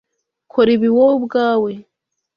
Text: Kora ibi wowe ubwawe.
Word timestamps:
Kora 0.51 0.69
ibi 0.77 0.87
wowe 0.95 1.13
ubwawe. 1.19 1.71